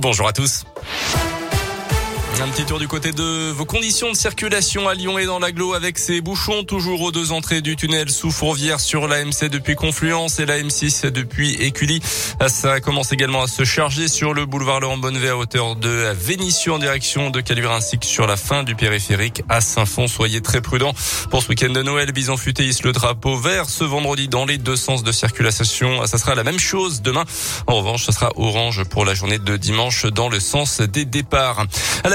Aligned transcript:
Bonjour 0.00 0.26
à 0.26 0.32
tous. 0.32 0.64
Un 2.42 2.48
petit 2.48 2.64
tour 2.66 2.78
du 2.78 2.88
côté 2.88 3.12
de 3.12 3.52
vos 3.52 3.64
conditions 3.64 4.10
de 4.10 4.16
circulation 4.16 4.88
à 4.88 4.94
Lyon 4.94 5.18
et 5.18 5.24
dans 5.24 5.38
l'agglo 5.38 5.72
avec 5.72 5.98
ces 5.98 6.20
bouchons 6.20 6.64
toujours 6.64 7.00
aux 7.00 7.12
deux 7.12 7.32
entrées 7.32 7.60
du 7.60 7.76
tunnel 7.76 8.10
sous 8.10 8.30
Fourvière 8.30 8.80
sur 8.80 9.06
la 9.06 9.24
MC 9.24 9.48
depuis 9.48 9.76
Confluence 9.76 10.40
et 10.40 10.46
la 10.46 10.58
M6 10.58 11.06
depuis 11.10 11.54
Écully. 11.54 12.00
Ça 12.48 12.80
commence 12.80 13.12
également 13.12 13.42
à 13.42 13.46
se 13.46 13.64
charger 13.64 14.08
sur 14.08 14.34
le 14.34 14.46
boulevard 14.46 14.80
Laurent 14.80 14.98
Bonnevet 14.98 15.28
à 15.28 15.36
hauteur 15.36 15.76
de 15.76 16.12
Vénissieux 16.12 16.72
en 16.72 16.78
direction 16.78 17.30
de 17.30 17.40
Caluire 17.40 17.70
ainsi 17.70 17.98
que 17.98 18.06
sur 18.06 18.26
la 18.26 18.36
fin 18.36 18.62
du 18.62 18.74
périphérique 18.74 19.42
à 19.48 19.60
Saint-Fond. 19.60 20.08
Soyez 20.08 20.40
très 20.40 20.60
prudents. 20.60 20.92
Pour 21.30 21.42
ce 21.42 21.48
week-end 21.48 21.70
de 21.70 21.82
Noël, 21.82 22.10
Bison 22.12 22.36
Futé 22.36 22.68
le 22.82 22.92
drapeau 22.92 23.36
vert 23.36 23.70
ce 23.70 23.84
vendredi 23.84 24.28
dans 24.28 24.44
les 24.44 24.58
deux 24.58 24.76
sens 24.76 25.04
de 25.04 25.12
circulation. 25.12 26.04
Ça 26.06 26.18
sera 26.18 26.34
la 26.34 26.44
même 26.44 26.58
chose 26.58 27.00
demain. 27.00 27.24
En 27.66 27.76
revanche, 27.76 28.04
ça 28.04 28.12
sera 28.12 28.30
orange 28.36 28.82
pour 28.84 29.04
la 29.04 29.14
journée 29.14 29.38
de 29.38 29.56
dimanche 29.56 30.06
dans 30.06 30.28
le 30.28 30.40
sens 30.40 30.80
des 30.80 31.04
départs. 31.04 31.66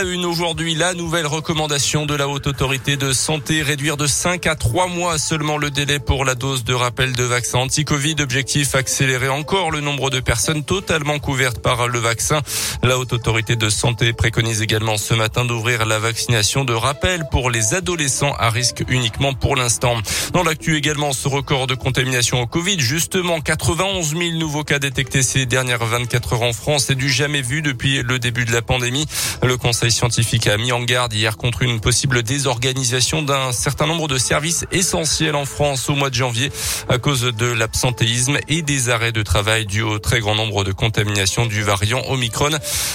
Une 0.09 0.25
aujourd'hui, 0.25 0.75
la 0.75 0.93
nouvelle 0.93 1.27
recommandation 1.27 2.05
de 2.05 2.15
la 2.15 2.27
Haute 2.27 2.47
Autorité 2.47 2.97
de 2.97 3.13
Santé, 3.13 3.61
réduire 3.61 3.95
de 3.95 4.07
5 4.07 4.47
à 4.47 4.55
3 4.55 4.87
mois 4.87 5.17
seulement 5.17 5.57
le 5.57 5.69
délai 5.69 5.99
pour 5.99 6.25
la 6.25 6.35
dose 6.35 6.63
de 6.63 6.73
rappel 6.73 7.13
de 7.13 7.23
vaccin 7.23 7.59
anti-Covid. 7.59 8.15
Objectif, 8.19 8.75
accélérer 8.75 9.29
encore 9.29 9.71
le 9.71 9.81
nombre 9.81 10.09
de 10.09 10.19
personnes 10.19 10.63
totalement 10.63 11.19
couvertes 11.19 11.59
par 11.59 11.87
le 11.87 11.99
vaccin. 11.99 12.41
La 12.81 12.97
Haute 12.97 13.13
Autorité 13.13 13.55
de 13.55 13.69
Santé 13.69 14.13
préconise 14.13 14.61
également 14.61 14.97
ce 14.97 15.13
matin 15.13 15.45
d'ouvrir 15.45 15.85
la 15.85 15.99
vaccination 15.99 16.65
de 16.65 16.73
rappel 16.73 17.25
pour 17.29 17.51
les 17.51 17.73
adolescents 17.73 18.33
à 18.39 18.49
risque 18.49 18.83
uniquement 18.87 19.33
pour 19.33 19.55
l'instant. 19.55 19.95
Dans 20.33 20.43
l'actu 20.43 20.75
également, 20.75 21.13
ce 21.13 21.27
record 21.27 21.67
de 21.67 21.75
contamination 21.75 22.41
au 22.41 22.47
Covid, 22.47 22.79
justement 22.79 23.41
91 23.41 24.15
000 24.17 24.37
nouveaux 24.37 24.63
cas 24.63 24.79
détectés 24.79 25.23
ces 25.23 25.45
dernières 25.45 25.85
24 25.85 26.33
heures 26.33 26.41
en 26.41 26.53
France, 26.53 26.85
c'est 26.87 26.95
du 26.95 27.09
jamais 27.09 27.41
vu 27.41 27.61
depuis 27.61 28.01
le 28.01 28.17
début 28.17 28.45
de 28.45 28.51
la 28.51 28.61
pandémie. 28.61 29.05
Le 29.43 29.57
Conseil 29.57 29.91
scientifique 29.99 30.47
a 30.47 30.55
mis 30.55 30.71
en 30.71 30.81
garde 30.81 31.11
hier 31.11 31.35
contre 31.35 31.61
une 31.61 31.81
possible 31.81 32.23
désorganisation 32.23 33.21
d'un 33.21 33.51
certain 33.51 33.85
nombre 33.85 34.07
de 34.07 34.17
services 34.17 34.63
essentiels 34.71 35.35
en 35.35 35.43
France 35.43 35.89
au 35.89 35.95
mois 35.95 36.09
de 36.09 36.15
janvier 36.15 36.53
à 36.87 36.99
cause 36.99 37.23
de 37.23 37.45
l'absentéisme 37.45 38.37
et 38.47 38.61
des 38.61 38.89
arrêts 38.89 39.11
de 39.11 39.21
travail 39.23 39.65
dus 39.65 39.81
au 39.81 39.99
très 39.99 40.21
grand 40.21 40.35
nombre 40.35 40.63
de 40.63 40.71
contaminations 40.71 41.47
du 41.47 41.63
variant 41.63 42.01
Omicron. 42.07 42.51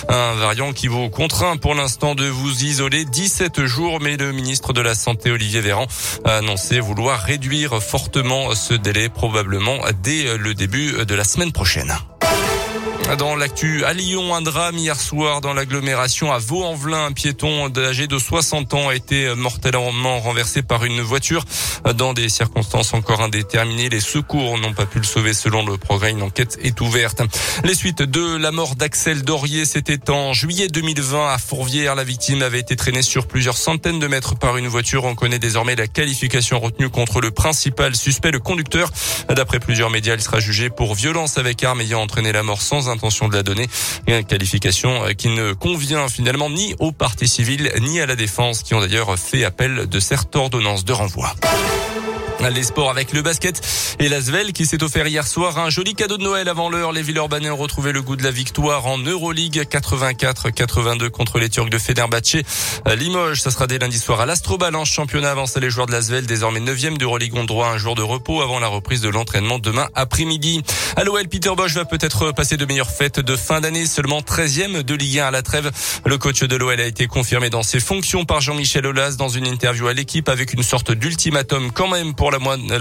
Un 0.08 0.34
variant 0.36 0.72
qui 0.72 0.86
vous 0.86 1.10
contraint 1.10 1.58
pour 1.58 1.74
l'instant 1.74 2.14
de 2.14 2.24
vous 2.24 2.64
isoler 2.64 3.04
17 3.04 3.66
jours, 3.66 4.00
mais 4.00 4.16
le 4.16 4.32
ministre 4.32 4.72
de 4.72 4.80
la 4.80 4.94
Santé 4.94 5.30
Olivier 5.30 5.60
Véran 5.60 5.86
a 6.24 6.36
annoncé 6.36 6.80
vouloir 6.80 7.20
réduire 7.20 7.82
fortement 7.82 8.54
ce 8.54 8.72
délai 8.72 9.10
probablement 9.10 9.76
dès 10.02 10.38
le 10.38 10.54
début 10.54 11.04
de 11.04 11.14
la 11.14 11.24
semaine 11.24 11.52
prochaine. 11.52 11.94
Dans 13.18 13.36
l'actu 13.36 13.84
à 13.84 13.92
Lyon, 13.92 14.34
un 14.34 14.40
drame 14.40 14.78
hier 14.78 14.98
soir 14.98 15.42
dans 15.42 15.52
l'agglomération 15.52 16.32
à 16.32 16.38
Vaux-en-Velin. 16.38 17.06
Un 17.06 17.12
piéton 17.12 17.70
âgé 17.76 18.06
de 18.06 18.18
60 18.18 18.72
ans 18.74 18.88
a 18.88 18.94
été 18.94 19.32
mortellement 19.36 20.18
renversé 20.18 20.62
par 20.62 20.84
une 20.84 21.00
voiture 21.02 21.44
dans 21.96 22.14
des 22.14 22.30
circonstances 22.30 22.94
encore 22.94 23.20
indéterminées. 23.20 23.90
Les 23.90 24.00
secours 24.00 24.58
n'ont 24.58 24.72
pas 24.72 24.86
pu 24.86 24.98
le 24.98 25.04
sauver 25.04 25.34
selon 25.34 25.64
le 25.64 25.76
progrès. 25.76 26.10
Une 26.10 26.22
enquête 26.22 26.58
est 26.62 26.80
ouverte. 26.80 27.22
Les 27.62 27.74
suites 27.74 28.02
de 28.02 28.36
la 28.36 28.50
mort 28.50 28.74
d'Axel 28.74 29.22
Dorier, 29.22 29.66
c'était 29.66 30.10
en 30.10 30.32
juillet 30.32 30.68
2020 30.68 31.28
à 31.28 31.38
Fourvière. 31.38 31.94
La 31.94 32.04
victime 32.04 32.42
avait 32.42 32.60
été 32.60 32.74
traînée 32.74 33.02
sur 33.02 33.28
plusieurs 33.28 33.58
centaines 33.58 34.00
de 34.00 34.06
mètres 34.08 34.34
par 34.34 34.56
une 34.56 34.66
voiture. 34.66 35.04
On 35.04 35.14
connaît 35.14 35.38
désormais 35.38 35.76
la 35.76 35.86
qualification 35.86 36.58
retenue 36.58 36.88
contre 36.88 37.20
le 37.20 37.30
principal 37.30 37.94
suspect, 37.94 38.30
le 38.30 38.40
conducteur. 38.40 38.90
D'après 39.28 39.60
plusieurs 39.60 39.90
médias, 39.90 40.14
il 40.14 40.22
sera 40.22 40.40
jugé 40.40 40.70
pour 40.70 40.94
violence 40.94 41.36
avec 41.38 41.62
arme 41.62 41.82
ayant 41.82 42.00
entraîné 42.00 42.32
la 42.32 42.42
mort 42.42 42.62
sans 42.62 42.88
intention 42.94 43.28
de 43.28 43.34
la 43.34 43.42
donner. 43.42 43.66
Une 44.06 44.24
qualification 44.24 45.02
qui 45.16 45.28
ne 45.28 45.52
convient 45.52 46.08
finalement 46.08 46.50
ni 46.50 46.74
aux 46.78 46.92
parties 46.92 47.28
civiles 47.28 47.70
ni 47.80 48.00
à 48.00 48.06
la 48.06 48.16
défense 48.16 48.62
qui 48.62 48.74
ont 48.74 48.80
d'ailleurs 48.80 49.18
fait 49.18 49.44
appel 49.44 49.86
de 49.88 50.00
cette 50.00 50.34
ordonnance 50.34 50.84
de 50.84 50.92
renvoi. 50.92 51.34
Les 52.50 52.62
sports 52.62 52.90
avec 52.90 53.14
le 53.14 53.22
basket 53.22 53.62
et 53.98 54.08
l'Asvel 54.08 54.52
qui 54.52 54.66
s'est 54.66 54.82
offert 54.82 55.06
hier 55.06 55.26
soir 55.26 55.58
un 55.58 55.70
joli 55.70 55.94
cadeau 55.94 56.18
de 56.18 56.24
Noël 56.24 56.46
avant 56.48 56.68
l'heure. 56.68 56.92
Les 56.92 57.00
Villeurbanais 57.00 57.48
ont 57.48 57.56
retrouvé 57.56 57.90
le 57.90 58.02
goût 58.02 58.16
de 58.16 58.22
la 58.22 58.30
victoire 58.30 58.86
en 58.86 58.98
Euroleague 58.98 59.66
84-82 59.70 61.08
contre 61.08 61.38
les 61.38 61.48
Turcs 61.48 61.70
de 61.70 61.78
Fenerbahçe. 61.78 62.36
Limoges, 62.98 63.40
ça 63.40 63.50
sera 63.50 63.66
dès 63.66 63.78
lundi 63.78 63.98
soir 63.98 64.20
à 64.20 64.26
l'Astrobalance 64.26 64.90
championnat 64.90 65.30
avancé 65.30 65.58
les 65.58 65.70
joueurs 65.70 65.86
de 65.86 65.92
l'Asvel 65.92 66.26
désormais 66.26 66.60
9e 66.60 66.98
d'Euroleague 66.98 67.34
ont 67.34 67.44
droit 67.44 67.68
un 67.68 67.78
jour 67.78 67.94
de 67.94 68.02
repos 68.02 68.42
avant 68.42 68.58
la 68.58 68.68
reprise 68.68 69.00
de 69.00 69.08
l'entraînement 69.08 69.58
demain 69.58 69.88
après-midi. 69.94 70.62
À 70.96 71.02
l'OL, 71.02 71.26
Peter 71.26 71.50
Bosch 71.56 71.72
va 71.72 71.84
peut-être 71.84 72.30
passer 72.30 72.56
de 72.56 72.64
meilleures 72.66 72.90
fêtes 72.90 73.18
de 73.18 73.34
fin 73.34 73.60
d'année, 73.60 73.84
seulement 73.84 74.20
13e 74.20 74.82
de 74.82 74.94
Ligue 74.94 75.18
1 75.18 75.26
à 75.26 75.30
la 75.32 75.42
trêve. 75.42 75.72
Le 76.06 76.18
coach 76.18 76.44
de 76.44 76.56
l'OL 76.56 76.80
a 76.80 76.86
été 76.86 77.08
confirmé 77.08 77.50
dans 77.50 77.64
ses 77.64 77.80
fonctions 77.80 78.24
par 78.24 78.40
Jean-Michel 78.40 78.86
Aulas 78.86 79.16
dans 79.16 79.28
une 79.28 79.44
interview 79.44 79.88
à 79.88 79.92
l'équipe 79.92 80.28
avec 80.28 80.52
une 80.52 80.62
sorte 80.62 80.92
d'ultimatum 80.92 81.72
quand 81.72 81.88
même 81.88 82.14
pour 82.14 82.30
la, 82.30 82.38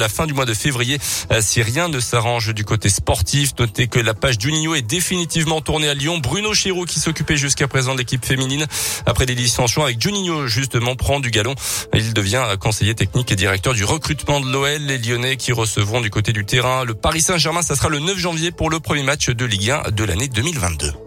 fin 0.09 0.28
du 0.28 0.34
mois 0.35 0.46
de 0.46 0.53
février 0.53 1.00
euh, 1.31 1.40
si 1.41 1.63
rien 1.63 1.88
ne 1.88 2.00
s'arrange 2.00 2.53
du 2.53 2.63
côté 2.63 2.88
sportif. 2.90 3.53
Notez 3.57 3.88
que 3.88 4.00
la 4.00 4.13
page 4.13 4.35
Juninho 4.40 4.75
est 4.75 4.84
définitivement 4.84 5.62
tournée 5.62 5.90
à 5.90 5.95
Lyon. 5.95 6.19
Bruno 6.19 6.53
Chirou 6.53 6.85
qui 6.85 7.00
s'occupait 7.00 7.38
jusqu'à 7.38 7.68
présent 7.68 7.94
de 7.94 7.97
l'équipe 7.97 8.24
féminine 8.24 8.68
après 9.07 9.25
des 9.25 9.35
licenciements 9.35 9.85
avec 9.85 10.00
Juninho 10.00 10.45
justement 10.45 10.95
prend 10.95 11.19
du 11.19 11.31
galon. 11.31 11.56
Il 11.95 12.13
devient 12.13 12.45
conseiller 12.59 12.94
technique 12.94 13.31
et 13.31 13.35
directeur 13.35 13.74
du 13.74 13.85
recrutement 13.85 14.40
de 14.40 14.51
l'OL. 14.51 14.81
Les 14.81 15.00
Lyonnais 15.00 15.35
qui 15.35 15.51
recevront 15.51 16.00
du 16.00 16.12
côté 16.12 16.31
du 16.31 16.45
terrain 16.45 16.84
le 16.84 16.94
Paris 16.94 17.22
Saint-Germain. 17.22 17.63
Ça 17.63 17.75
sera 17.75 17.90
le 17.90 18.03
9 18.03 18.18
janvier 18.18 18.52
pour 18.52 18.69
le 18.69 18.81
premier 18.81 19.03
match 19.03 19.30
de 19.30 19.46
Ligue 19.46 19.72
1 19.72 19.91
de 19.91 20.03
l'année 20.03 20.28
2022. 20.28 21.03